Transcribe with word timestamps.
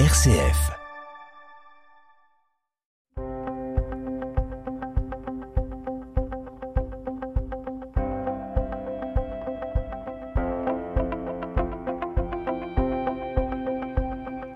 RCF. 0.00 0.72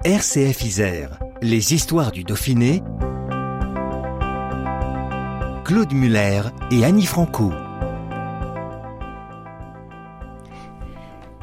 RCF 0.04 0.64
Isère, 0.64 1.20
les 1.40 1.72
histoires 1.72 2.10
du 2.10 2.24
Dauphiné. 2.24 2.82
Claude 5.64 5.92
Muller 5.92 6.42
et 6.72 6.84
Annie 6.84 7.06
Franco. 7.06 7.52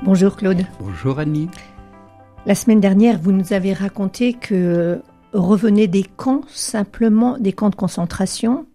Bonjour 0.03 0.35
Claude. 0.35 0.65
Bonjour 0.81 1.19
Annie. 1.19 1.49
La 2.47 2.53
semaine 2.53 2.79
dernière, 2.79 3.19
vous 3.19 3.31
nous 3.31 3.53
avez 3.53 3.73
raconté 3.73 4.33
que 4.33 5.01
revenait 5.33 5.87
des 5.87 6.03
camps, 6.03 6.41
simplement 6.47 7.39
des 7.39 7.53
camps 7.53 7.71
de 7.71 7.75
concentration, 7.75 8.67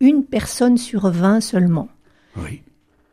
une 0.00 0.24
personne 0.24 0.76
sur 0.76 1.08
20 1.08 1.40
seulement. 1.40 1.86
Oui, 2.36 2.62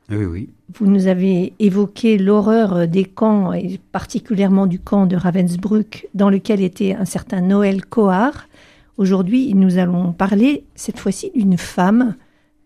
oui, 0.10 0.26
oui. 0.26 0.50
Vous 0.74 0.88
nous 0.88 1.06
avez 1.06 1.54
évoqué 1.60 2.18
l'horreur 2.18 2.88
des 2.88 3.06
camps, 3.06 3.54
et 3.54 3.80
particulièrement 3.92 4.66
du 4.66 4.80
camp 4.80 5.06
de 5.06 5.16
Ravensbrück, 5.16 6.08
dans 6.16 6.32
lequel 6.32 6.62
était 6.62 6.96
un 6.96 7.06
certain 7.06 7.42
Noël 7.42 7.86
Cohar. 7.86 8.48
Aujourd'hui, 8.98 9.54
nous 9.54 9.78
allons 9.78 10.12
parler 10.12 10.66
cette 10.74 10.98
fois-ci 10.98 11.30
d'une 11.36 11.60
femme, 11.60 12.16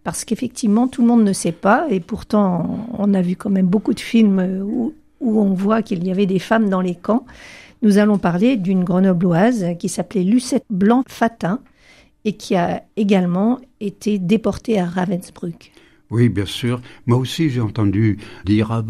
parce 0.06 0.23
qu'effectivement, 0.23 0.88
tout 0.88 1.02
le 1.02 1.09
monde 1.09 1.26
ne 1.26 1.34
sait 1.34 1.52
pas, 1.52 1.88
et 1.90 2.00
pourtant, 2.00 2.88
on 2.98 3.14
a 3.14 3.22
vu 3.22 3.36
quand 3.36 3.50
même 3.50 3.68
beaucoup 3.68 3.94
de 3.94 4.00
films 4.00 4.64
où, 4.66 4.94
où 5.27 5.41
on 5.41 5.54
voit 5.54 5.81
qu'il 5.81 6.05
y 6.05 6.12
avait 6.12 6.26
des 6.26 6.40
femmes 6.40 6.70
dans 6.70 6.81
les 6.81 6.95
camps. 6.95 7.26
Nous 7.81 7.99
allons 7.99 8.17
parler 8.17 8.58
d'une 8.58 8.84
grenobloise 8.84 9.66
qui 9.77 9.90
s'appelait 9.90 10.23
Lucette 10.23 10.66
Blanc-Fatin 10.70 11.59
et 12.25 12.34
qui 12.34 12.56
a 12.56 12.84
également 12.95 13.59
été 13.80 14.17
déportée 14.17 14.80
à 14.80 14.86
Ravensbrück. 14.86 15.72
Oui, 16.09 16.30
bien 16.30 16.45
sûr. 16.45 16.81
Moi 17.06 17.17
aussi, 17.17 17.50
j'ai 17.50 17.59
entendu 17.59 18.17
dire 18.45 18.72
ah, 18.72 18.84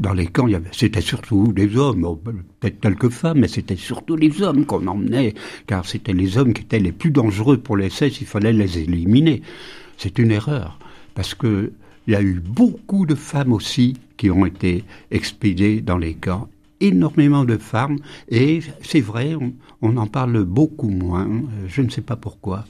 dans 0.00 0.12
les 0.12 0.26
camps, 0.26 0.48
c'était 0.72 1.00
surtout 1.00 1.52
des 1.52 1.76
hommes, 1.76 2.02
bon, 2.02 2.18
peut-être 2.58 2.80
quelques 2.80 3.10
femmes, 3.10 3.38
mais 3.38 3.48
c'était 3.48 3.76
surtout 3.76 4.16
les 4.16 4.42
hommes 4.42 4.66
qu'on 4.66 4.86
emmenait, 4.88 5.34
car 5.68 5.86
c'était 5.86 6.12
les 6.12 6.38
hommes 6.38 6.52
qui 6.52 6.62
étaient 6.62 6.80
les 6.80 6.90
plus 6.90 7.12
dangereux 7.12 7.58
pour 7.58 7.76
les 7.76 7.90
SS. 7.90 8.20
Il 8.20 8.26
fallait 8.26 8.52
les 8.52 8.80
éliminer. 8.80 9.42
C'est 9.96 10.18
une 10.18 10.32
erreur, 10.32 10.80
parce 11.14 11.34
que 11.34 11.72
il 12.06 12.12
y 12.12 12.16
a 12.16 12.22
eu 12.22 12.40
beaucoup 12.40 13.06
de 13.06 13.14
femmes 13.14 13.52
aussi 13.52 13.96
qui 14.16 14.30
ont 14.30 14.46
été 14.46 14.84
expédiées 15.10 15.80
dans 15.80 15.98
les 15.98 16.14
camps. 16.14 16.48
Énormément 16.80 17.44
de 17.44 17.58
femmes, 17.58 17.98
et 18.28 18.58
c'est 18.82 19.00
vrai, 19.00 19.36
on, 19.82 19.96
en 19.96 20.06
parle 20.08 20.42
beaucoup 20.42 20.88
moins, 20.88 21.28
je 21.68 21.80
ne 21.80 21.88
sais 21.88 22.00
pas 22.00 22.16
pourquoi. 22.16 22.64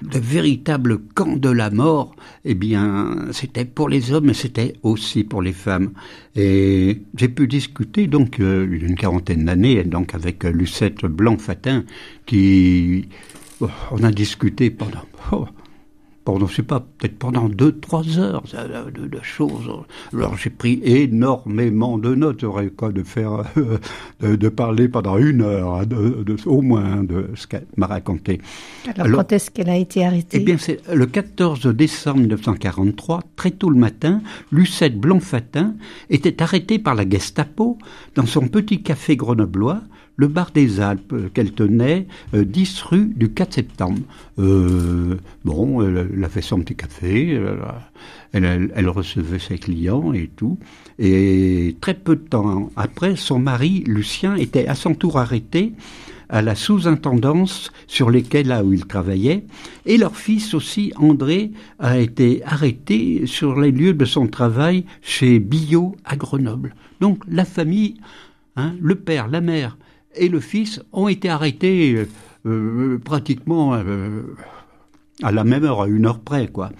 De 0.00 0.18
véritables 0.18 0.98
camps 1.14 1.36
de 1.36 1.50
la 1.50 1.68
mort, 1.68 2.16
eh 2.46 2.54
bien, 2.54 3.26
c'était 3.32 3.66
pour 3.66 3.90
les 3.90 4.10
hommes, 4.10 4.28
mais 4.28 4.34
c'était 4.34 4.72
aussi 4.82 5.22
pour 5.22 5.42
les 5.42 5.52
femmes. 5.52 5.90
Et 6.34 7.02
j'ai 7.14 7.28
pu 7.28 7.46
discuter, 7.46 8.06
donc, 8.06 8.40
euh, 8.40 8.66
une 8.70 8.94
quarantaine 8.94 9.44
d'années, 9.44 9.84
donc, 9.84 10.14
avec 10.14 10.46
euh, 10.46 10.50
Lucette 10.50 11.04
Blanc-Fatin, 11.04 11.84
qui, 12.24 13.06
oh, 13.60 13.68
on 13.90 14.02
a 14.02 14.10
discuté 14.10 14.70
pendant, 14.70 15.04
oh, 15.32 15.46
pendant, 16.28 16.46
je 16.46 16.56
sais 16.56 16.62
pas, 16.62 16.80
peut-être 16.80 17.18
pendant 17.18 17.48
deux, 17.48 17.72
trois 17.78 18.18
heures 18.18 18.42
de, 18.42 18.90
de- 19.00 19.06
de 19.08 19.18
choses. 19.22 19.70
Alors 20.12 20.36
j'ai 20.36 20.50
pris 20.50 20.78
énormément 20.84 21.96
de 21.96 22.14
notes. 22.14 22.40
J'aurais 22.42 22.68
quoi 22.68 22.92
de 22.92 23.02
faire, 23.02 23.44
euh, 23.56 23.78
de, 24.20 24.36
de 24.36 24.48
parler 24.50 24.88
pendant 24.88 25.16
une 25.16 25.40
heure, 25.42 25.74
hein, 25.76 25.86
de- 25.86 26.36
au 26.44 26.60
moins, 26.60 27.02
de 27.02 27.30
ce 27.34 27.46
qu'elle 27.46 27.66
m'a 27.78 27.86
raconté. 27.86 28.40
Alors, 28.86 29.06
Alors- 29.06 29.20
quand 29.22 29.32
est-ce 29.32 29.50
qu'elle 29.50 29.70
a 29.70 29.76
été 29.78 30.04
arrêtée? 30.04 30.36
Eh 30.40 30.44
bien, 30.44 30.58
c'est 30.58 30.80
le 30.94 31.06
14 31.06 31.66
décembre 31.66 32.20
1943, 32.20 33.22
très 33.36 33.50
tôt 33.52 33.70
le 33.70 33.78
matin, 33.78 34.20
Lucette 34.52 34.98
Blanc-Fatin 35.00 35.74
était 36.10 36.42
arrêtée 36.42 36.78
par 36.78 36.94
la 36.94 37.08
Gestapo 37.08 37.78
dans 38.16 38.26
son 38.26 38.48
petit 38.48 38.82
café 38.82 39.16
grenoblois, 39.16 39.80
le 40.18 40.26
bar 40.26 40.50
des 40.52 40.80
Alpes, 40.80 41.12
euh, 41.12 41.30
qu'elle 41.32 41.52
tenait, 41.52 42.06
euh, 42.34 42.44
10 42.44 42.82
rue 42.82 43.06
du 43.16 43.30
4 43.30 43.54
septembre. 43.54 44.00
Euh, 44.38 45.16
bon, 45.44 45.80
elle, 45.80 46.10
elle 46.12 46.24
a 46.24 46.42
son 46.42 46.60
petit 46.60 46.74
café, 46.74 47.40
elle 48.32 48.88
recevait 48.88 49.38
ses 49.38 49.58
clients 49.58 50.12
et 50.12 50.28
tout. 50.36 50.58
Et 50.98 51.76
très 51.80 51.94
peu 51.94 52.16
de 52.16 52.20
temps 52.20 52.70
après, 52.76 53.16
son 53.16 53.38
mari, 53.38 53.84
Lucien, 53.86 54.34
était 54.34 54.66
à 54.66 54.74
son 54.74 54.94
tour 54.94 55.18
arrêté 55.18 55.72
à 56.28 56.42
la 56.42 56.54
sous-intendance 56.54 57.72
sur 57.86 58.10
lesquelles 58.10 58.48
là 58.48 58.62
où 58.62 58.72
il 58.72 58.84
travaillait, 58.84 59.44
et 59.86 59.96
leur 59.96 60.14
fils 60.14 60.52
aussi, 60.52 60.92
André, 60.96 61.52
a 61.78 61.98
été 61.98 62.42
arrêté 62.44 63.26
sur 63.26 63.58
les 63.58 63.70
lieux 63.70 63.94
de 63.94 64.04
son 64.04 64.26
travail 64.26 64.84
chez 65.00 65.38
Billot 65.38 65.96
à 66.04 66.16
Grenoble. 66.16 66.74
Donc 67.00 67.22
la 67.28 67.46
famille, 67.46 67.94
hein, 68.56 68.74
le 68.80 68.96
père, 68.96 69.28
la 69.28 69.40
mère 69.40 69.78
et 70.18 70.28
le 70.28 70.40
fils 70.40 70.80
ont 70.92 71.08
été 71.08 71.28
arrêtés 71.28 71.94
euh, 71.94 72.06
euh, 72.46 72.98
pratiquement 72.98 73.74
euh, 73.74 74.22
à 75.22 75.32
la 75.32 75.44
même 75.44 75.64
heure, 75.64 75.82
à 75.82 75.88
une 75.88 76.06
heure 76.06 76.20
près, 76.20 76.48
quoi. 76.48 76.70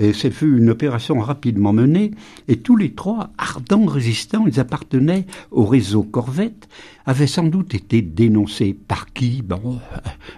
Et 0.00 0.12
c'est 0.12 0.30
fut 0.30 0.58
une 0.58 0.70
opération 0.70 1.18
rapidement 1.18 1.72
menée, 1.72 2.12
et 2.46 2.58
tous 2.58 2.76
les 2.76 2.92
trois, 2.92 3.30
ardents 3.36 3.84
résistants, 3.84 4.46
ils 4.46 4.60
appartenaient 4.60 5.26
au 5.50 5.64
réseau 5.64 6.04
Corvette, 6.04 6.68
avaient 7.04 7.26
sans 7.26 7.42
doute 7.42 7.74
été 7.74 8.00
dénoncés 8.00 8.76
par 8.86 9.12
qui? 9.12 9.42
Bon, 9.42 9.80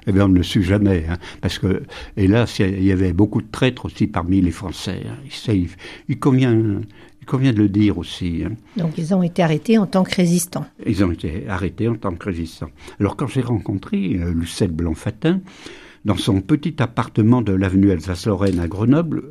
eh 0.06 0.12
bien, 0.12 0.24
on 0.24 0.28
ne 0.28 0.36
le 0.36 0.42
sut 0.42 0.62
jamais, 0.62 1.04
hein, 1.10 1.18
parce 1.42 1.58
que, 1.58 1.82
hélas, 2.16 2.58
il 2.60 2.82
y 2.82 2.90
avait 2.90 3.12
beaucoup 3.12 3.42
de 3.42 3.50
traîtres 3.52 3.84
aussi 3.84 4.06
parmi 4.06 4.40
les 4.40 4.50
Français. 4.50 5.02
hein. 5.06 5.18
Il, 5.48 5.68
il 6.08 6.18
convient, 6.18 6.80
convient 7.30 7.52
de 7.52 7.58
le 7.58 7.68
dire 7.68 7.96
aussi. 7.96 8.42
hein. 8.44 8.54
Donc, 8.76 8.98
ils 8.98 9.14
ont 9.14 9.22
été 9.22 9.42
arrêtés 9.42 9.78
en 9.78 9.86
tant 9.86 10.02
que 10.02 10.14
résistants. 10.16 10.66
Ils 10.84 11.04
ont 11.04 11.12
été 11.12 11.46
arrêtés 11.48 11.86
en 11.88 11.94
tant 11.94 12.12
que 12.14 12.24
résistants. 12.26 12.70
Alors 12.98 13.14
quand 13.16 13.28
j'ai 13.28 13.40
rencontré 13.40 14.18
euh, 14.20 14.32
Lucette 14.34 14.72
Blanc-Fatin 14.74 15.40
dans 16.04 16.16
son 16.16 16.40
petit 16.40 16.74
appartement 16.82 17.40
de 17.40 17.52
l'avenue 17.52 17.92
Alsace-Lorraine 17.92 18.58
à 18.58 18.66
Grenoble, 18.66 19.30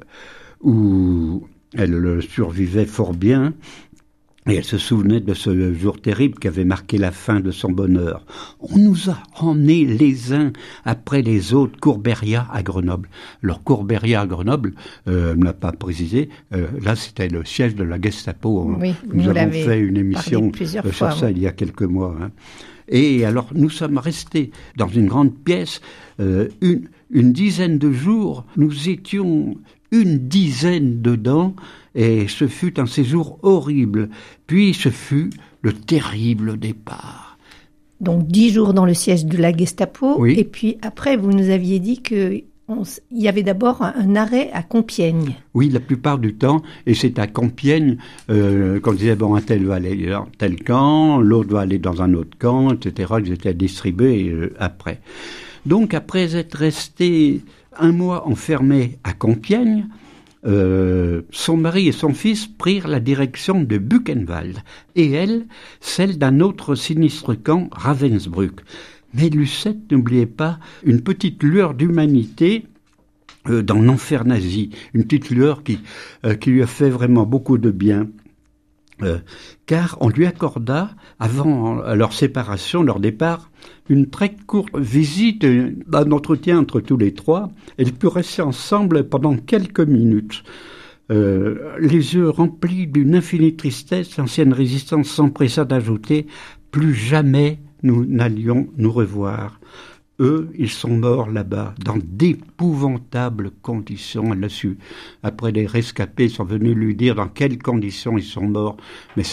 où 0.62 1.46
elle 1.76 1.92
le 1.92 2.22
survivait 2.22 2.86
fort 2.86 3.14
bien, 3.14 3.54
et 4.50 4.56
elle 4.56 4.64
se 4.64 4.78
souvenait 4.78 5.20
de 5.20 5.34
ce 5.34 5.74
jour 5.74 6.02
terrible 6.02 6.40
qui 6.40 6.48
avait 6.48 6.66
marqué 6.66 6.98
la 6.98 7.12
fin 7.12 7.40
de 7.40 7.52
son 7.52 7.72
bonheur. 7.72 8.26
On 8.60 8.78
nous 8.78 9.10
a 9.10 9.18
emmenés 9.40 9.86
les 9.86 10.34
uns 10.34 10.52
après 10.86 11.22
les 11.22 11.54
autres 11.54 11.80
Courberia 11.80 12.48
à 12.52 12.64
Grenoble. 12.64 13.10
Alors 13.44 13.64
Courberia 13.64 14.22
à 14.22 14.28
Grenoble, 14.28 14.74
euh, 15.08 15.32
elle 15.34 15.40
ne 15.40 15.46
l'a 15.46 15.54
pas 15.54 15.72
précisé, 15.72 16.30
euh, 16.54 16.68
là 16.82 16.96
c'était 16.96 17.28
le 17.30 17.46
siège 17.46 17.76
de 17.76 17.84
la 17.84 18.00
Gestapo. 18.02 18.76
Oui, 18.80 18.94
nous 19.14 19.24
nous 19.24 19.30
avons 19.30 19.52
fait 19.52 19.80
une 19.80 19.98
émission 19.98 20.52
euh, 20.62 20.92
fois, 20.92 21.12
sur 21.12 21.20
ça 21.20 21.26
oui. 21.28 21.34
il 21.38 21.42
y 21.44 21.48
a 21.48 21.52
quelques 21.52 21.84
mois. 21.84 22.16
hein. 22.22 22.32
Et 22.88 23.24
alors 23.26 23.50
nous 23.54 23.70
sommes 23.70 24.00
restés 24.00 24.52
dans 24.78 24.88
une 24.88 25.08
grande 25.08 25.36
pièce 25.36 25.80
euh, 26.20 26.48
une, 26.62 26.90
une 27.12 27.32
dizaine 27.34 27.78
de 27.78 27.92
jours. 27.92 28.46
Nous 28.58 28.90
étions 28.90 29.56
une 29.92 30.18
dizaine 30.28 31.02
dedans 31.02 31.56
et 32.00 32.28
ce 32.28 32.48
fut 32.48 32.80
un 32.80 32.86
séjour 32.86 33.38
horrible. 33.44 34.10
Puis 34.48 34.74
ce 34.74 34.90
fut 34.90 35.30
le 35.62 35.74
terrible 35.74 36.58
départ. 36.58 37.38
Donc, 38.00 38.26
dix 38.28 38.52
jours 38.54 38.74
dans 38.74 38.86
le 38.86 38.94
siège 38.94 39.26
de 39.26 39.38
la 39.38 39.52
Gestapo. 39.56 40.16
Oui. 40.18 40.36
Et 40.38 40.46
puis, 40.46 40.78
après, 40.82 41.18
vous 41.18 41.32
nous 41.34 41.50
aviez 41.50 41.80
dit 41.80 42.02
que 42.02 42.42
on 42.70 42.84
s- 42.84 43.02
il 43.12 43.22
y 43.22 43.28
avait 43.28 43.44
d'abord 43.44 43.82
un, 43.82 43.94
un 43.98 44.16
arrêt 44.16 44.50
à 44.54 44.64
Compiègne. 44.64 45.36
Oui, 45.54 45.70
la 45.70 45.82
plupart 45.82 46.18
du 46.20 46.36
temps, 46.36 46.62
et 46.86 46.94
c'est 46.94 47.20
à 47.20 47.28
Compiègne 47.28 47.98
euh, 48.30 48.80
qu'on 48.80 48.94
disait 48.94 49.16
bon 49.18 49.36
un 49.36 49.42
tel 49.42 49.66
va 49.66 49.76
aller 49.76 50.06
dans 50.08 50.28
tel 50.38 50.64
camp, 50.64 51.20
l'autre 51.20 51.52
va 51.52 51.62
aller 51.62 51.80
dans 51.80 52.02
un 52.02 52.14
autre 52.14 52.38
camp, 52.40 52.72
etc. 52.72 53.16
Ils 53.26 53.34
étaient 53.34 53.54
distribués 53.56 54.30
euh, 54.30 54.54
après. 54.60 55.02
Donc 55.66 55.94
après 55.94 56.38
être 56.38 56.56
resté 56.56 57.42
un 57.78 57.92
mois 57.92 58.26
enfermé 58.28 59.00
à 59.04 59.12
Compiègne, 59.14 59.88
euh, 60.46 61.24
son 61.32 61.58
mari 61.58 61.88
et 61.88 61.92
son 61.92 62.14
fils 62.14 62.48
prirent 62.48 62.88
la 62.88 63.00
direction 63.00 63.62
de 63.62 63.78
Buchenwald 63.78 64.60
et 64.96 65.12
elle, 65.12 65.48
celle 65.82 66.18
d'un 66.18 66.40
autre 66.40 66.76
sinistre 66.76 67.34
camp, 67.34 67.68
Ravensbrück. 67.72 68.62
Mais 69.14 69.30
Lucette 69.30 69.92
n'oubliait 69.92 70.26
pas 70.26 70.60
une 70.84 71.02
petite 71.02 71.44
lueur 71.44 71.74
d'humanité 71.74 72.68
euh, 73.48 73.62
dans 73.62 73.82
l'enfer 73.82 74.26
nazi, 74.26 74.70
une 74.94 75.04
petite 75.04 75.30
lueur 75.30 75.64
qui, 75.64 75.80
euh, 76.26 76.36
qui 76.36 76.52
lui 76.52 76.62
a 76.62 76.68
fait 76.68 76.90
vraiment 76.90 77.26
beaucoup 77.26 77.58
de 77.58 77.72
bien. 77.72 78.08
Euh, 79.02 79.20
car 79.66 79.98
on 80.02 80.10
lui 80.10 80.26
accorda, 80.26 80.90
avant 81.20 81.76
leur 81.94 82.14
séparation, 82.14 82.84
leur 82.84 83.00
départ, 83.00 83.50
une 83.88 84.10
très 84.10 84.36
courte 84.36 84.78
visite, 84.78 85.46
un 85.94 86.12
entretien 86.12 86.60
entre 86.60 86.80
tous 86.82 86.98
les 86.98 87.14
trois. 87.14 87.50
Ils 87.78 87.94
purent 87.94 88.16
rester 88.16 88.42
ensemble 88.42 89.08
pendant 89.08 89.38
quelques 89.38 89.80
minutes. 89.80 90.44
Euh, 91.12 91.76
les 91.80 92.14
yeux 92.14 92.30
remplis 92.30 92.86
d'une 92.86 93.16
infinie 93.16 93.56
tristesse, 93.56 94.18
l'ancienne 94.18 94.54
résistance 94.54 95.08
s'empressa 95.08 95.66
d'ajouter 95.66 96.28
Plus 96.72 96.94
jamais 96.94 97.60
nous 97.82 98.06
n'allions 98.06 98.68
nous 98.78 98.92
revoir. 98.92 99.60
Eux, 100.20 100.50
ils 100.58 100.70
sont 100.70 100.90
morts 100.90 101.30
là-bas, 101.30 101.74
dans 101.84 101.98
d'épouvantables 101.98 103.52
conditions. 103.62 104.34
Elle 104.34 104.42
l'a 104.42 104.50
su. 104.50 104.78
Après, 105.24 105.52
les 105.52 105.66
rescapés 105.66 106.30
sont 106.30 106.44
venus 106.44 106.76
lui 106.76 106.96
dire 106.96 107.16
dans 107.16 107.30
quelles 107.30 107.58
conditions 107.58 108.18
ils 108.18 108.24
sont 108.24 108.48
morts. 108.48 108.78
Mais 109.16 109.24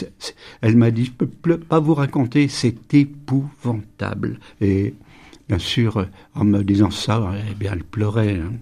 elle 0.61 0.77
m'a 0.77 0.91
dit, 0.91 1.07
je 1.07 1.13
peux 1.13 1.59
pas 1.59 1.81
vous 1.81 1.95
raconter, 1.95 2.49
c'est 2.49 2.95
épouvantable. 2.95 4.39
Et 4.61 4.95
bien 5.49 5.59
sûr, 5.59 6.07
en 6.35 6.45
me 6.45 6.63
disant 6.63 6.91
ça, 6.91 7.33
eh 7.51 7.55
bien, 7.55 7.73
elle 7.73 7.85
pleurait. 7.85 8.39
Hein. 8.39 8.53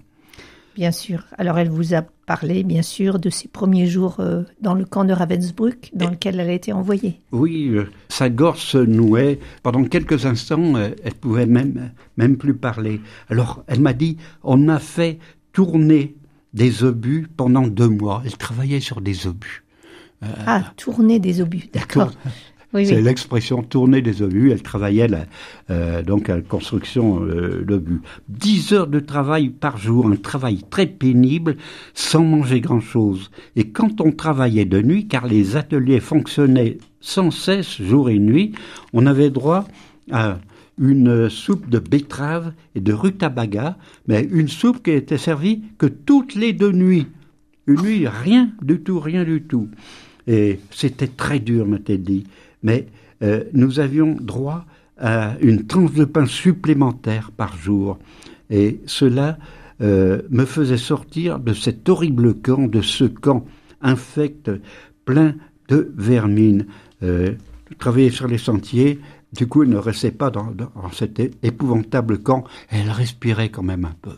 Bien 0.75 0.91
sûr. 0.91 1.23
Alors 1.37 1.57
elle 1.57 1.69
vous 1.69 1.93
a 1.95 2.01
parlé, 2.25 2.63
bien 2.63 2.81
sûr, 2.81 3.17
de 3.17 3.29
ses 3.29 3.47
premiers 3.47 3.87
jours 3.87 4.17
euh, 4.19 4.43
dans 4.59 4.73
le 4.73 4.83
camp 4.83 5.05
de 5.05 5.13
Ravensbrück, 5.13 5.89
dans 5.93 6.09
lequel 6.09 6.37
elle 6.39 6.49
a 6.49 6.53
été 6.53 6.73
envoyée. 6.73 7.21
Oui, 7.31 7.69
euh, 7.69 7.89
sa 8.09 8.29
gorge 8.29 8.59
se 8.59 8.77
nouait. 8.77 9.39
Pendant 9.63 9.85
quelques 9.85 10.25
instants, 10.25 10.75
euh, 10.75 10.89
elle 11.05 11.13
pouvait 11.13 11.45
même, 11.45 11.91
même 12.17 12.35
plus 12.35 12.55
parler. 12.55 12.99
Alors 13.29 13.63
elle 13.67 13.79
m'a 13.79 13.93
dit, 13.93 14.17
on 14.43 14.67
a 14.67 14.79
fait 14.79 15.19
tourner 15.53 16.17
des 16.53 16.83
obus 16.83 17.29
pendant 17.37 17.67
deux 17.67 17.89
mois. 17.89 18.21
Elle 18.25 18.35
travaillait 18.37 18.81
sur 18.81 18.99
des 18.99 19.27
obus. 19.27 19.63
ah, 20.45 20.73
tourner 20.75 21.19
des 21.19 21.39
obus, 21.41 21.69
d'accord. 21.73 22.11
C'est 22.83 23.01
l'expression 23.01 23.63
tourner 23.63 24.01
des 24.01 24.21
obus. 24.21 24.51
Elle 24.51 24.61
travaillait 24.61 25.07
euh, 25.69 26.01
donc 26.01 26.29
à 26.29 26.35
la 26.35 26.41
construction 26.41 27.23
euh, 27.23 27.63
d'obus. 27.65 28.01
Dix 28.27 28.73
heures 28.73 28.87
de 28.87 28.99
travail 28.99 29.49
par 29.49 29.77
jour, 29.77 30.07
un 30.07 30.15
travail 30.15 30.63
très 30.69 30.85
pénible, 30.85 31.57
sans 31.93 32.23
manger 32.23 32.61
grand-chose. 32.61 33.31
Et 33.55 33.69
quand 33.69 34.01
on 34.01 34.11
travaillait 34.11 34.65
de 34.65 34.81
nuit, 34.81 35.07
car 35.07 35.27
les 35.27 35.55
ateliers 35.55 35.99
fonctionnaient 35.99 36.77
sans 36.99 37.31
cesse, 37.31 37.81
jour 37.81 38.09
et 38.09 38.19
nuit, 38.19 38.53
on 38.93 39.05
avait 39.05 39.29
droit 39.29 39.65
à 40.11 40.39
une 40.79 41.29
soupe 41.29 41.69
de 41.69 41.79
betterave 41.79 42.51
et 42.73 42.81
de 42.81 42.93
rutabaga, 42.93 43.77
mais 44.07 44.27
une 44.31 44.49
soupe 44.49 44.83
qui 44.83 44.91
était 44.91 45.17
servie 45.17 45.63
que 45.77 45.85
toutes 45.85 46.35
les 46.35 46.53
deux 46.53 46.71
nuits. 46.71 47.07
Une 47.67 47.81
nuit, 47.81 48.07
rien 48.07 48.51
du 48.61 48.81
tout, 48.81 48.99
rien 48.99 49.23
du 49.23 49.43
tout. 49.43 49.69
Et 50.27 50.59
c'était 50.71 51.07
très 51.07 51.39
dur, 51.39 51.65
m'a-t-elle 51.65 52.03
dit 52.03 52.25
mais 52.65 52.87
euh, 53.21 53.43
nous 53.53 53.79
avions 53.79 54.17
droit 54.19 54.65
à 54.97 55.35
une 55.39 55.67
tranche 55.67 55.93
de 55.93 56.03
pain 56.03 56.25
supplémentaire 56.25 57.31
par 57.31 57.55
jour. 57.55 57.99
Et 58.49 58.81
cela 58.87 59.37
euh, 59.81 60.21
me 60.29 60.45
faisait 60.45 60.77
sortir 60.77 61.39
de 61.39 61.53
cet 61.53 61.87
horrible 61.87 62.33
camp, 62.33 62.67
de 62.67 62.81
ce 62.81 63.05
camp 63.05 63.45
infect, 63.81 64.51
plein 65.05 65.35
de 65.69 65.93
vermine. 65.95 66.65
Euh, 67.03 67.33
travailler 67.77 68.09
sur 68.09 68.27
les 68.27 68.39
sentiers, 68.39 68.99
du 69.31 69.47
coup, 69.47 69.63
elle 69.63 69.69
ne 69.69 69.77
restait 69.77 70.11
pas 70.11 70.31
dans, 70.31 70.51
dans 70.51 70.91
cet 70.91 71.19
épouvantable 71.43 72.19
camp, 72.19 72.45
elle 72.69 72.89
respirait 72.89 73.49
quand 73.49 73.63
même 73.63 73.85
un 73.85 73.95
peu. 74.01 74.15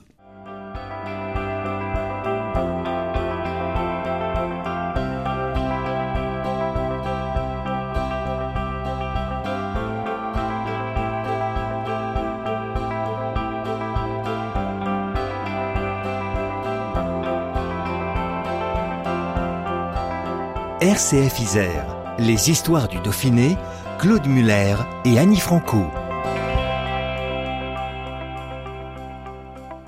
RCF 20.88 21.42
Isère, 21.42 22.16
les 22.18 22.50
histoires 22.50 22.88
du 22.88 22.98
Dauphiné, 23.01 23.57
Claude 24.00 24.25
Muller 24.25 24.78
et 25.04 25.19
Annie 25.19 25.42
Franco. 25.42 25.84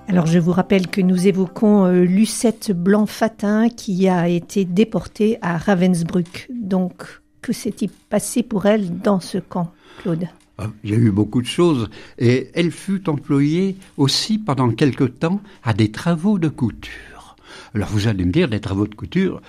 Alors 0.10 0.26
je 0.26 0.40
vous 0.40 0.52
rappelle 0.52 0.88
que 0.88 1.00
nous 1.00 1.26
évoquons 1.26 1.86
euh, 1.86 2.04
Lucette 2.04 2.74
Blanc-Fatin 2.74 3.70
qui 3.70 4.10
a 4.10 4.28
été 4.28 4.66
déportée 4.66 5.38
à 5.42 5.58
Ravensbrück. 5.58 6.50
Donc 6.50 7.22
que 7.42 7.54
s'est-il 7.54 7.92
passé 8.10 8.44
pour 8.44 8.66
elle 8.66 9.00
dans 9.00 9.22
ce 9.22 9.38
camp, 9.38 9.72
Claude? 10.02 10.28
Ah, 10.58 10.68
il 10.84 10.90
y 10.90 10.94
a 10.96 10.98
eu 10.98 11.12
beaucoup 11.12 11.42
de 11.42 11.48
choses 11.48 11.90
et 12.18 12.52
elle 12.56 12.72
fut 12.72 13.10
employée 13.10 13.78
aussi 13.96 14.38
pendant 14.38 14.70
quelque 14.72 15.06
temps 15.06 15.40
à 15.64 15.72
des 15.72 15.94
travaux 15.94 16.40
de 16.40 16.50
couture. 16.50 17.38
Alors 17.74 17.88
vous 17.88 18.10
allez 18.10 18.26
me 18.26 18.34
dire, 18.34 18.50
des 18.50 18.60
travaux 18.60 18.86
de 18.88 18.96
couture, 18.96 19.42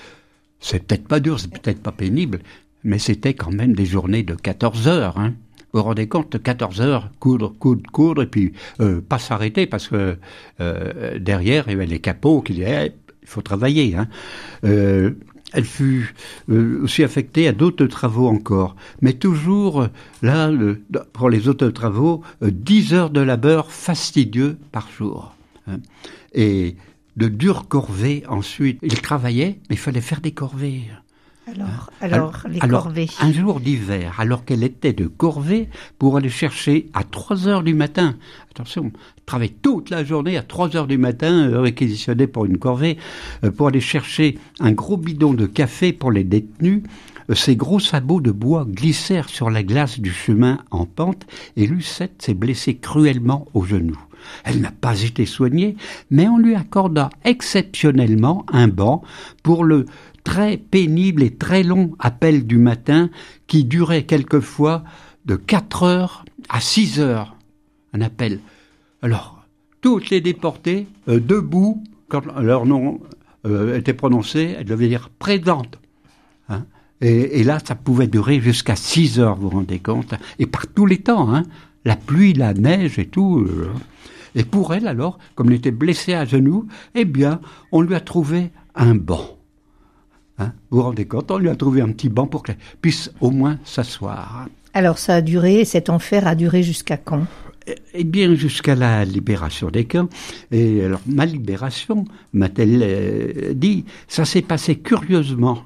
c'est 0.61 0.87
peut-être 0.87 1.09
pas 1.09 1.21
dur, 1.21 1.41
c'est 1.41 1.51
peut-être 1.51 1.83
pas 1.83 1.93
pénible, 1.93 2.41
mais 2.85 2.99
c'était 2.99 3.35
quand 3.35 3.53
même 3.53 3.75
des 3.75 3.87
journées 3.87 4.23
de 4.23 4.35
14 4.35 4.89
heures. 4.89 5.19
Hein. 5.19 5.35
Vous 5.73 5.81
vous 5.81 5.85
rendez 5.85 6.09
compte, 6.09 6.43
14 6.43 6.81
heures, 6.81 7.11
coudre, 7.21 7.55
coudre, 7.59 7.89
coudre, 7.91 8.23
et 8.23 8.27
puis 8.27 8.53
euh, 8.81 9.01
pas 9.01 9.19
s'arrêter 9.19 9.67
parce 9.67 9.89
que 9.89 10.17
euh, 10.61 11.19
derrière, 11.19 11.65
il 11.69 11.73
y 11.73 11.75
avait 11.75 11.87
les 11.87 12.01
capots 12.01 12.43
qui 12.43 12.55
disaient 12.55 12.95
il 13.23 13.29
faut 13.29 13.43
travailler. 13.43 13.95
Hein. 13.95 14.09
Euh, 14.65 15.13
elle 15.53 15.65
fut 15.65 16.15
aussi 16.49 17.03
affectée 17.03 17.49
à 17.49 17.53
d'autres 17.53 17.87
travaux 17.87 18.29
encore, 18.29 18.77
mais 19.03 19.15
toujours 19.15 19.89
là, 20.23 20.49
pour 21.13 21.29
les 21.29 21.49
autres 21.49 21.71
travaux, 21.71 22.23
10 22.41 22.95
heures 22.95 23.11
de 23.11 23.21
labeur 23.21 23.73
fastidieux 23.73 24.59
par 24.71 24.89
jour. 24.93 25.35
Hein. 25.67 25.79
Et 26.35 26.77
de 27.21 27.29
dures 27.29 27.69
corvées 27.69 28.25
ensuite. 28.29 28.79
Il 28.83 29.01
travaillait, 29.01 29.59
mais 29.69 29.77
il 29.77 29.79
fallait 29.79 30.01
faire 30.01 30.23
des 30.23 30.33
corvées. 30.33 30.85
Alors, 31.47 31.69
hein? 31.69 31.87
alors, 32.01 32.33
les 32.49 32.59
corvées. 32.61 33.09
Un 33.21 33.33
jour 33.33 33.61
d'hiver, 33.61 34.15
alors 34.19 34.47
qu'elle 34.47 34.65
était 34.65 34.95
de 34.95 35.07
corvée, 35.07 35.69
pour 35.99 36.17
aller 36.17 36.31
chercher 36.31 36.89
à 36.95 37.05
3 37.05 37.47
heures 37.47 37.63
du 37.63 37.75
matin. 37.75 38.17
Attention, 38.51 38.91
travaille 39.27 39.51
toute 39.51 39.91
la 39.91 40.03
journée 40.03 40.39
à 40.39 40.43
3 40.43 40.77
heures 40.77 40.87
du 40.87 40.97
matin, 40.97 41.51
euh, 41.51 41.61
réquisitionné 41.61 42.27
pour 42.27 42.47
une 42.47 42.57
corvée, 42.57 42.97
euh, 43.45 43.51
pour 43.51 43.69
aller 43.69 43.81
chercher 43.81 44.39
un 44.59 44.73
gros 44.73 44.97
bidon 44.97 45.35
de 45.35 45.45
café 45.45 45.93
pour 45.93 46.13
les 46.13 46.25
détenus. 46.25 46.85
Euh, 47.29 47.35
ces 47.35 47.55
gros 47.55 47.81
sabots 47.81 48.23
de 48.23 48.31
bois 48.31 48.67
glissèrent 48.67 49.29
sur 49.29 49.51
la 49.51 49.63
glace 49.63 50.01
du 50.01 50.11
chemin 50.11 50.59
en 50.71 50.87
pente 50.87 51.27
et 51.57 51.67
Lucette 51.67 52.23
s'est 52.23 52.35
blessée 52.35 52.77
cruellement 52.77 53.47
au 53.53 53.63
genou. 53.63 53.99
Elle 54.45 54.61
n'a 54.61 54.73
pas 54.73 55.03
été 55.03 55.27
soignée, 55.27 55.77
mais 56.11 56.29
on 56.29 56.39
lui 56.39 56.55
accorda 56.55 57.11
exceptionnellement 57.25 58.45
un 58.53 58.69
banc 58.69 59.03
pour 59.43 59.65
le 59.65 59.87
très 60.25 60.57
pénible 60.57 61.23
et 61.23 61.35
très 61.35 61.63
long 61.63 61.93
appel 61.99 62.47
du 62.47 62.59
matin 62.59 63.11
qui 63.47 63.65
durait 63.65 64.05
quelquefois 64.05 64.85
de 65.27 65.37
4 65.37 65.83
heures 65.83 66.25
à 66.49 66.61
6 66.61 67.01
heures. 67.01 67.37
Un 67.93 68.01
appel. 68.01 68.41
Alors, 69.03 69.45
toutes 69.81 70.11
les 70.11 70.21
déportées, 70.21 70.87
euh, 71.09 71.21
debout, 71.21 71.83
quand 72.09 72.27
leur 72.41 72.67
nom 72.67 73.01
euh, 73.47 73.79
était 73.79 73.95
prononcé, 73.95 74.55
elles 74.59 74.67
devaient 74.67 74.89
dire 74.89 75.11
présente. 75.19 75.79
Hein. 76.49 76.65
et, 77.01 77.45
là, 77.45 77.59
ça 77.65 77.77
pouvait 77.77 78.09
durer 78.09 78.41
jusqu'à 78.41 78.77
6 78.77 79.21
heures, 79.21 79.37
vous 79.37 79.49
vous 79.49 79.57
rendez 79.57 79.79
compte, 79.79 80.15
et 80.39 80.47
par 80.47 80.67
tous 80.67 80.85
les 80.85 80.99
temps, 80.99 81.33
hein, 81.33 81.45
la 81.85 81.97
pluie, 81.97 82.33
la 82.33 82.55
neige 82.55 82.99
et 82.99 83.07
tout. 83.07 83.41
Euh, 83.41 83.71
et 84.35 84.45
pour 84.45 84.75
elle, 84.75 84.87
alors, 84.87 85.19
comme 85.35 85.49
elle 85.49 85.57
était 85.57 85.71
blessée 85.71 86.15
à 86.15 86.25
genoux, 86.25 86.67
eh 86.95 87.05
bien, 87.05 87.41
on 87.73 87.81
lui 87.81 87.95
a 87.95 88.01
trouvé 88.01 88.51
un 88.75 88.95
banc. 88.95 89.39
Hein 90.39 90.53
vous 90.71 90.79
vous 90.79 90.85
rendez 90.85 91.07
compte 91.07 91.31
On 91.31 91.39
lui 91.39 91.49
a 91.49 91.57
trouvé 91.57 91.81
un 91.81 91.89
petit 91.89 92.09
banc 92.09 92.27
pour 92.27 92.43
qu'elle 92.43 92.59
puisse 92.81 93.11
au 93.21 93.31
moins 93.31 93.59
s'asseoir. 93.65 94.49
Alors, 94.73 94.99
ça 94.99 95.17
a 95.17 95.21
duré, 95.21 95.65
cet 95.65 95.91
enfer 95.91 96.27
a 96.27 96.35
duré 96.35 96.63
jusqu'à 96.63 96.97
quand? 96.97 97.27
Eh 97.93 98.05
bien, 98.05 98.35
jusqu'à 98.35 98.75
la 98.75 99.05
libération 99.05 99.71
des 99.71 99.85
camps. 99.85 100.09
Et 100.51 100.85
alors, 100.85 101.01
ma 101.07 101.27
libération, 101.27 102.05
m'a-t-elle 102.33 102.81
euh, 102.83 103.55
dit, 103.55 103.85
ça 104.09 104.25
s'est 104.25 104.43
passé 104.43 104.77
curieusement. 104.77 105.65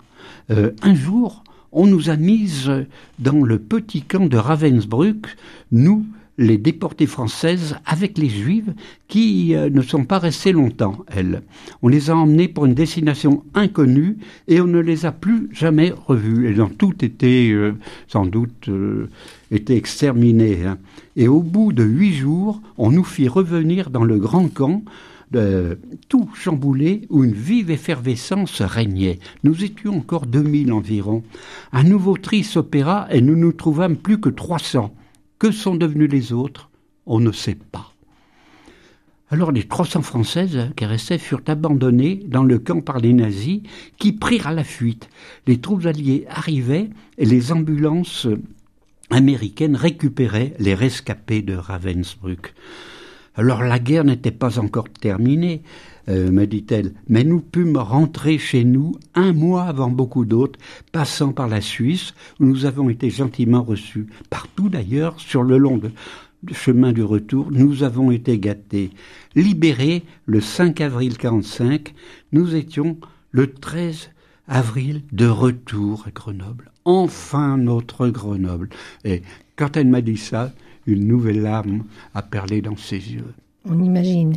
Euh, 0.50 0.72
un 0.82 0.94
jour, 0.94 1.43
on 1.74 1.86
nous 1.86 2.08
a 2.08 2.16
mises 2.16 2.70
dans 3.18 3.44
le 3.44 3.58
petit 3.58 4.02
camp 4.02 4.26
de 4.26 4.36
Ravensbrück, 4.36 5.26
nous, 5.72 6.06
les 6.38 6.58
déportées 6.58 7.06
françaises 7.06 7.76
avec 7.86 8.18
les 8.18 8.28
juives 8.28 8.74
qui 9.08 9.54
euh, 9.54 9.70
ne 9.70 9.82
sont 9.82 10.04
pas 10.04 10.18
restées 10.18 10.52
longtemps, 10.52 10.98
elles. 11.06 11.42
On 11.82 11.88
les 11.88 12.10
a 12.10 12.16
emmenées 12.16 12.48
pour 12.48 12.66
une 12.66 12.74
destination 12.74 13.44
inconnue 13.54 14.18
et 14.48 14.60
on 14.60 14.66
ne 14.66 14.80
les 14.80 15.06
a 15.06 15.12
plus 15.12 15.48
jamais 15.52 15.92
revues. 16.06 16.48
Elles 16.48 16.60
ont 16.60 16.70
toutes 16.70 17.02
été, 17.02 17.52
euh, 17.52 17.74
sans 18.08 18.26
doute, 18.26 18.68
euh, 18.68 19.08
exterminées. 19.50 20.64
Hein. 20.64 20.78
Et 21.16 21.28
au 21.28 21.40
bout 21.40 21.72
de 21.72 21.84
huit 21.84 22.14
jours, 22.14 22.60
on 22.78 22.90
nous 22.90 23.04
fit 23.04 23.28
revenir 23.28 23.90
dans 23.90 24.04
le 24.04 24.18
grand 24.18 24.48
camp 24.52 24.82
tout 26.08 26.30
chamboulé 26.34 27.06
où 27.10 27.24
une 27.24 27.32
vive 27.32 27.70
effervescence 27.70 28.62
régnait. 28.62 29.18
Nous 29.42 29.64
étions 29.64 29.96
encore 29.96 30.26
2000 30.26 30.72
environ. 30.72 31.22
Un 31.72 31.84
nouveau 31.84 32.16
tri 32.16 32.44
s'opéra 32.44 33.06
et 33.10 33.20
nous 33.20 33.36
nous 33.36 33.52
trouvâmes 33.52 33.96
plus 33.96 34.20
que 34.20 34.28
300. 34.28 34.94
Que 35.38 35.50
sont 35.50 35.74
devenus 35.74 36.10
les 36.10 36.32
autres? 36.32 36.70
On 37.06 37.20
ne 37.20 37.32
sait 37.32 37.58
pas. 37.70 37.94
Alors 39.30 39.52
les 39.52 39.64
300 39.64 40.02
Françaises 40.02 40.70
qui 40.76 40.84
restaient 40.84 41.18
furent 41.18 41.42
abandonnées 41.46 42.20
dans 42.26 42.44
le 42.44 42.58
camp 42.58 42.80
par 42.80 42.98
les 42.98 43.12
nazis 43.12 43.62
qui 43.98 44.12
prirent 44.12 44.46
à 44.46 44.52
la 44.52 44.64
fuite. 44.64 45.08
Les 45.46 45.60
troupes 45.60 45.86
alliées 45.86 46.24
arrivaient 46.28 46.90
et 47.18 47.24
les 47.24 47.50
ambulances 47.50 48.28
américaine 49.10 49.76
récupérait 49.76 50.54
les 50.58 50.74
rescapés 50.74 51.42
de 51.42 51.54
Ravensbrück. 51.54 52.54
Alors 53.36 53.62
la 53.62 53.78
guerre 53.78 54.04
n'était 54.04 54.30
pas 54.30 54.58
encore 54.58 54.88
terminée, 54.88 55.62
euh, 56.08 56.30
me 56.30 56.46
dit-elle, 56.46 56.92
mais 57.08 57.24
nous 57.24 57.40
pûmes 57.40 57.76
rentrer 57.76 58.38
chez 58.38 58.62
nous 58.62 58.96
un 59.14 59.32
mois 59.32 59.64
avant 59.64 59.90
beaucoup 59.90 60.24
d'autres, 60.24 60.58
passant 60.92 61.32
par 61.32 61.48
la 61.48 61.60
Suisse, 61.60 62.14
où 62.38 62.44
nous 62.44 62.64
avons 62.64 62.90
été 62.90 63.10
gentiment 63.10 63.62
reçus. 63.62 64.06
Partout 64.30 64.68
d'ailleurs, 64.68 65.18
sur 65.18 65.42
le 65.42 65.58
long 65.58 65.78
de, 65.78 65.90
chemin 66.52 66.92
du 66.92 67.02
retour, 67.02 67.50
nous 67.50 67.82
avons 67.82 68.10
été 68.10 68.38
gâtés. 68.38 68.90
Libérés 69.34 70.04
le 70.26 70.40
5 70.40 70.80
avril 70.80 71.16
45, 71.16 71.92
nous 72.32 72.54
étions 72.54 72.98
le 73.30 73.50
13 73.50 74.10
avril 74.46 75.02
de 75.10 75.26
retour 75.26 76.04
à 76.06 76.10
Grenoble. 76.10 76.70
Enfin 76.84 77.56
notre 77.56 78.08
Grenoble. 78.08 78.68
Et 79.04 79.22
quand 79.56 79.76
elle 79.76 79.88
m'a 79.88 80.02
dit 80.02 80.18
ça, 80.18 80.52
une 80.86 81.06
nouvelle 81.06 81.42
larme 81.42 81.84
a 82.14 82.22
perlé 82.22 82.62
dans 82.62 82.76
ses 82.76 82.96
yeux. 82.96 83.34
On 83.68 83.82
imagine. 83.82 84.34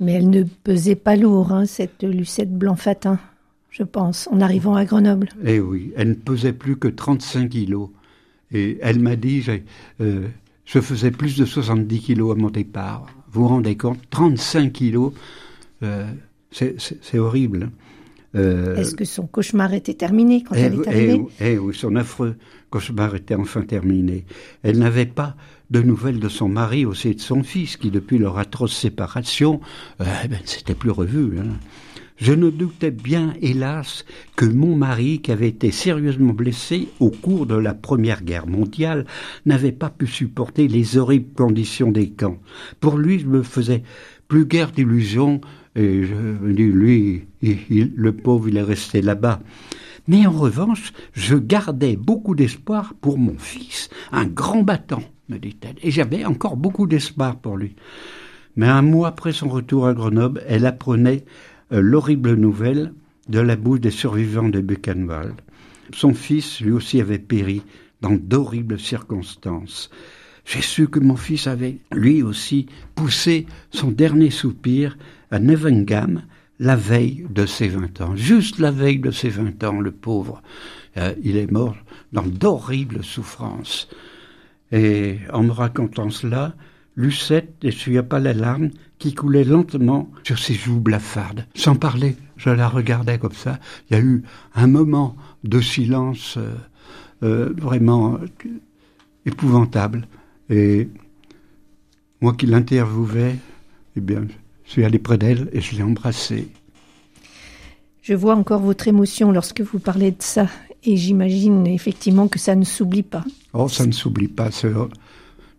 Mais 0.00 0.14
elle 0.14 0.30
ne 0.30 0.42
pesait 0.42 0.96
pas 0.96 1.16
lourd, 1.16 1.52
hein, 1.52 1.66
cette 1.66 2.02
Lucette 2.02 2.52
Blanc-Fatin, 2.52 3.18
je 3.70 3.82
pense, 3.82 4.28
en 4.32 4.40
arrivant 4.40 4.74
à 4.74 4.84
Grenoble. 4.84 5.28
Eh 5.44 5.60
oui, 5.60 5.92
elle 5.96 6.10
ne 6.10 6.14
pesait 6.14 6.52
plus 6.52 6.76
que 6.76 6.88
35 6.88 7.48
kilos. 7.48 7.90
Et 8.52 8.78
elle 8.82 9.00
m'a 9.00 9.16
dit, 9.16 9.44
euh, 10.00 10.28
je 10.64 10.80
faisais 10.80 11.10
plus 11.10 11.36
de 11.36 11.44
70 11.44 12.00
kilos 12.00 12.36
à 12.36 12.40
mon 12.40 12.50
départ. 12.50 13.06
Vous 13.30 13.42
vous 13.42 13.48
rendez 13.48 13.76
compte 13.76 13.98
35 14.10 14.72
kilos, 14.72 15.12
euh, 15.82 16.06
c'est 16.50 17.18
horrible. 17.18 17.70
Euh, 18.34 18.76
Est-ce 18.76 18.94
que 18.94 19.04
son 19.04 19.26
cauchemar 19.26 19.74
était 19.74 19.94
terminé 19.94 20.42
quand 20.42 20.54
elle 20.54 20.74
est 20.74 20.78
eh 20.84 20.88
arrivée 20.88 21.22
eh, 21.40 21.52
eh, 21.52 21.58
oui, 21.58 21.74
son 21.74 21.94
affreux 21.96 22.36
cauchemar 22.70 23.14
était 23.14 23.36
enfin 23.36 23.62
terminé. 23.62 24.24
Elle 24.62 24.78
n'avait 24.78 25.06
pas 25.06 25.36
de 25.70 25.80
nouvelles 25.80 26.18
de 26.18 26.28
son 26.28 26.48
mari 26.48 26.84
aussi 26.84 27.14
de 27.14 27.20
son 27.20 27.42
fils, 27.42 27.76
qui 27.76 27.90
depuis 27.90 28.18
leur 28.18 28.38
atroce 28.38 28.76
séparation, 28.76 29.60
euh, 30.00 30.04
eh 30.24 30.28
ben, 30.28 30.40
s'était 30.44 30.74
plus 30.74 30.90
revu. 30.90 31.38
Hein. 31.38 31.58
Je 32.16 32.32
ne 32.32 32.48
doutais 32.48 32.92
bien, 32.92 33.34
hélas, 33.42 34.04
que 34.36 34.44
mon 34.44 34.76
mari, 34.76 35.20
qui 35.20 35.32
avait 35.32 35.48
été 35.48 35.72
sérieusement 35.72 36.32
blessé 36.32 36.88
au 37.00 37.10
cours 37.10 37.46
de 37.46 37.56
la 37.56 37.74
Première 37.74 38.22
Guerre 38.22 38.46
mondiale, 38.46 39.04
n'avait 39.46 39.72
pas 39.72 39.90
pu 39.90 40.06
supporter 40.06 40.68
les 40.68 40.96
horribles 40.96 41.32
conditions 41.34 41.90
des 41.90 42.10
camps. 42.10 42.38
Pour 42.78 42.98
lui, 42.98 43.18
je 43.18 43.26
me 43.26 43.42
faisais 43.42 43.82
plus 44.28 44.46
guère 44.46 44.70
d'illusions 44.70 45.40
et 45.76 46.04
je 46.04 46.14
lui, 46.14 47.26
le 47.42 48.12
pauvre, 48.12 48.48
il 48.48 48.56
est 48.56 48.62
resté 48.62 49.02
là-bas. 49.02 49.40
Mais 50.06 50.26
en 50.26 50.32
revanche, 50.32 50.92
je 51.12 51.36
gardais 51.36 51.96
beaucoup 51.96 52.34
d'espoir 52.34 52.94
pour 53.00 53.18
mon 53.18 53.38
fils, 53.38 53.88
un 54.12 54.26
grand 54.26 54.62
battant, 54.62 55.02
me 55.28 55.38
dit-elle. 55.38 55.76
Et 55.82 55.90
j'avais 55.90 56.24
encore 56.24 56.56
beaucoup 56.56 56.86
d'espoir 56.86 57.36
pour 57.36 57.56
lui. 57.56 57.74
Mais 58.56 58.68
un 58.68 58.82
mois 58.82 59.08
après 59.08 59.32
son 59.32 59.48
retour 59.48 59.86
à 59.86 59.94
Grenoble, 59.94 60.42
elle 60.46 60.66
apprenait 60.66 61.24
euh, 61.72 61.80
l'horrible 61.80 62.34
nouvelle 62.34 62.92
de 63.28 63.40
la 63.40 63.56
bouche 63.56 63.80
des 63.80 63.90
survivants 63.90 64.48
de 64.48 64.60
Buchenwald. 64.60 65.34
Son 65.92 66.14
fils, 66.14 66.60
lui 66.60 66.70
aussi, 66.70 67.00
avait 67.00 67.18
péri 67.18 67.62
dans 68.00 68.14
d'horribles 68.14 68.78
circonstances. 68.78 69.90
J'ai 70.44 70.62
su 70.62 70.88
que 70.88 71.00
mon 71.00 71.16
fils 71.16 71.46
avait, 71.46 71.78
lui 71.92 72.22
aussi, 72.22 72.66
poussé 72.94 73.46
son 73.70 73.90
dernier 73.90 74.30
soupir 74.30 74.96
à 75.30 75.38
Nevengam 75.38 76.22
la 76.60 76.76
veille 76.76 77.26
de 77.30 77.46
ses 77.46 77.68
vingt 77.68 78.00
ans. 78.00 78.14
Juste 78.14 78.58
la 78.58 78.70
veille 78.70 78.98
de 78.98 79.10
ses 79.10 79.30
vingt 79.30 79.62
ans, 79.64 79.80
le 79.80 79.90
pauvre. 79.90 80.42
Euh, 80.96 81.14
il 81.22 81.36
est 81.36 81.50
mort 81.50 81.76
dans 82.12 82.22
d'horribles 82.22 83.02
souffrances. 83.02 83.88
Et 84.70 85.18
en 85.32 85.42
me 85.42 85.50
racontant 85.50 86.10
cela, 86.10 86.54
Lucette 86.96 87.62
n'essuya 87.62 88.02
pas 88.02 88.20
la 88.20 88.32
larme 88.32 88.70
qui 88.98 89.14
coulait 89.14 89.44
lentement 89.44 90.10
sur 90.22 90.38
ses 90.38 90.54
joues 90.54 90.80
blafardes. 90.80 91.46
Sans 91.54 91.74
parler, 91.74 92.16
je 92.36 92.50
la 92.50 92.68
regardais 92.68 93.18
comme 93.18 93.32
ça. 93.32 93.58
Il 93.90 93.96
y 93.96 94.00
a 94.00 94.02
eu 94.02 94.22
un 94.54 94.66
moment 94.66 95.16
de 95.42 95.60
silence 95.60 96.36
euh, 96.38 96.54
euh, 97.22 97.52
vraiment 97.56 98.18
épouvantable. 99.26 100.06
Et 100.50 100.88
moi 102.20 102.34
qui 102.34 102.46
l'interviewais, 102.46 103.36
eh 103.96 104.00
bien, 104.00 104.26
je 104.64 104.70
suis 104.70 104.84
allé 104.84 104.98
près 104.98 105.18
d'elle 105.18 105.48
et 105.52 105.60
je 105.60 105.76
l'ai 105.76 105.82
embrassée. 105.82 106.48
Je 108.02 108.14
vois 108.14 108.34
encore 108.34 108.60
votre 108.60 108.86
émotion 108.86 109.32
lorsque 109.32 109.62
vous 109.62 109.78
parlez 109.78 110.10
de 110.10 110.22
ça. 110.22 110.48
Et 110.84 110.96
j'imagine 110.96 111.66
effectivement 111.66 112.28
que 112.28 112.38
ça 112.38 112.54
ne 112.54 112.64
s'oublie 112.64 113.02
pas. 113.02 113.24
Oh, 113.54 113.68
ça 113.68 113.86
ne 113.86 113.92
s'oublie 113.92 114.28
pas. 114.28 114.50
C'est 114.50 114.72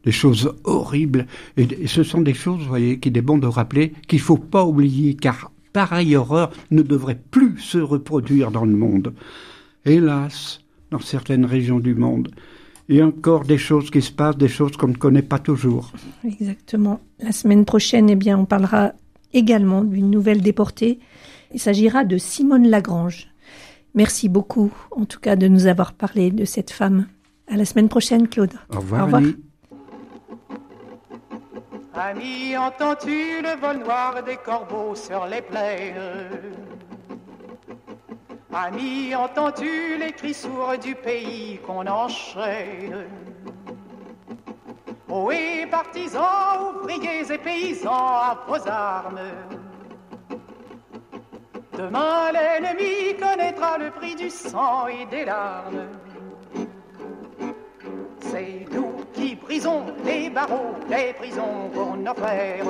des 0.03 0.11
choses 0.11 0.53
horribles. 0.63 1.25
Et, 1.57 1.87
ce 1.87 2.03
sont 2.03 2.21
des 2.21 2.35
choses, 2.35 2.59
vous 2.59 2.67
voyez, 2.67 2.99
qu'il 2.99 3.17
est 3.17 3.21
bon 3.21 3.39
de 3.39 3.47
rappeler 3.47 3.93
qu'il 4.07 4.19
ne 4.19 4.23
faut 4.23 4.37
pas 4.37 4.63
oublier, 4.63 5.15
car 5.15 5.51
pareille 5.73 6.15
horreur 6.15 6.51
ne 6.71 6.83
devrait 6.83 7.19
plus 7.31 7.57
se 7.57 7.79
reproduire 7.79 8.51
dans 8.51 8.65
le 8.65 8.75
monde. 8.75 9.13
Hélas, 9.83 10.61
dans 10.91 10.99
certaines 10.99 11.45
régions 11.45 11.79
du 11.79 11.95
monde, 11.95 12.29
il 12.87 12.97
y 12.97 13.01
a 13.01 13.05
encore 13.05 13.45
des 13.45 13.57
choses 13.57 13.89
qui 13.89 14.01
se 14.01 14.11
passent, 14.11 14.37
des 14.37 14.47
choses 14.47 14.77
qu'on 14.77 14.89
ne 14.89 14.95
connaît 14.95 15.21
pas 15.21 15.39
toujours. 15.39 15.91
Exactement. 16.23 16.99
La 17.19 17.31
semaine 17.31 17.65
prochaine, 17.65 18.09
eh 18.09 18.15
bien, 18.15 18.37
on 18.37 18.45
parlera 18.45 18.93
également 19.33 19.83
d'une 19.83 20.11
nouvelle 20.11 20.41
déportée. 20.41 20.99
Il 21.53 21.59
s'agira 21.59 22.03
de 22.03 22.17
Simone 22.17 22.67
Lagrange. 22.67 23.27
Merci 23.95 24.29
beaucoup, 24.29 24.71
en 24.91 25.05
tout 25.05 25.19
cas, 25.19 25.35
de 25.35 25.47
nous 25.47 25.67
avoir 25.67 25.93
parlé 25.93 26.29
de 26.29 26.45
cette 26.45 26.71
femme. 26.71 27.07
À 27.47 27.55
la 27.55 27.65
semaine 27.65 27.89
prochaine, 27.89 28.27
Claude. 28.27 28.53
Au 28.73 28.79
revoir. 28.79 29.03
Au 29.03 29.05
revoir. 29.05 29.23
Ami, 31.93 32.57
entends-tu 32.57 33.41
le 33.41 33.59
vol 33.61 33.83
noir 33.83 34.21
des 34.25 34.35
corbeaux 34.45 34.95
sur 34.95 35.25
les 35.27 35.41
plaines? 35.41 36.74
Ami, 38.57 39.13
entends-tu 39.13 39.97
les 39.97 40.13
cris 40.13 40.33
sourds 40.33 40.77
du 40.81 40.95
pays 40.95 41.59
qu'on 41.67 41.85
enchaîne? 41.85 43.03
Oh 45.09 45.29
et 45.29 45.65
partisans, 45.69 46.73
ouvriers 46.73 47.29
et 47.29 47.37
paysans, 47.37 47.91
à 47.91 48.45
vos 48.47 48.65
armes. 48.65 49.19
Demain 51.73 52.31
l'ennemi 52.31 53.17
connaîtra 53.19 53.77
le 53.77 53.91
prix 53.91 54.15
du 54.15 54.29
sang 54.29 54.87
et 54.87 55.05
des 55.07 55.25
larmes. 55.25 55.89
C'est 58.21 58.65
nous 58.71 58.93
qui 59.11 59.35
brisons 59.35 59.83
les 60.05 60.29
barreaux 60.29 60.75
des 60.87 61.11
prisons 61.11 61.69
pour 61.73 61.97
nos 61.97 62.13
frères. 62.13 62.63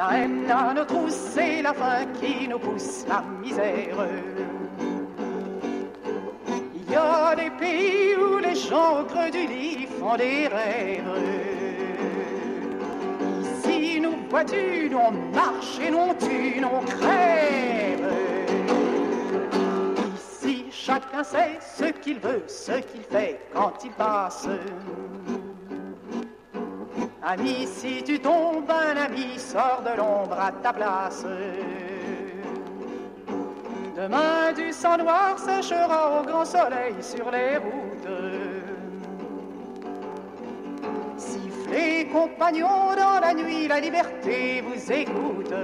La 0.00 0.18
haine 0.18 0.50
à 0.50 0.72
nos 0.72 0.86
trousses, 0.86 1.32
c'est 1.34 1.60
la 1.60 1.74
faim 1.74 2.06
qui 2.18 2.48
nous 2.48 2.58
pousse 2.58 3.04
la 3.06 3.22
misère. 3.42 3.98
Il 6.74 6.90
y 6.90 6.96
a 6.96 7.36
des 7.36 7.50
pays 7.50 8.16
où 8.16 8.38
les 8.38 8.54
gens 8.54 9.00
au 9.00 9.04
creux 9.04 9.30
du 9.30 9.46
lit 9.46 9.86
font 9.98 10.16
des 10.16 10.48
rêves. 10.48 11.04
Ici, 13.42 14.00
nous 14.00 14.16
vois-tu, 14.30 14.90
on 14.94 15.12
marche 15.36 15.78
et 15.86 15.90
nous 15.90 16.14
tue, 16.18 16.60
nous 16.62 16.68
on 16.80 16.84
crève. 16.96 18.10
Ici, 20.16 20.64
chacun 20.70 21.22
sait 21.22 21.58
ce 21.76 21.84
qu'il 22.00 22.20
veut, 22.20 22.44
ce 22.46 22.72
qu'il 22.72 23.02
fait 23.02 23.38
quand 23.52 23.74
il 23.84 23.90
passe. 23.90 24.48
Ami, 27.32 27.64
si 27.64 28.02
tu 28.02 28.18
tombes, 28.18 28.68
un 28.68 28.96
ami 28.96 29.38
sort 29.38 29.82
de 29.84 29.96
l'ombre 29.96 30.36
à 30.40 30.50
ta 30.50 30.72
place. 30.72 31.24
Demain, 33.96 34.52
du 34.56 34.72
sang 34.72 34.98
noir 34.98 35.38
séchera 35.38 36.18
au 36.18 36.24
grand 36.24 36.44
soleil 36.44 36.96
sur 37.00 37.30
les 37.30 37.58
routes. 37.58 38.08
Sifflez, 41.18 42.08
compagnons, 42.12 42.96
dans 42.96 43.20
la 43.20 43.32
nuit, 43.32 43.68
la 43.68 43.78
liberté 43.78 44.62
vous 44.62 44.92
écoute. 44.92 45.54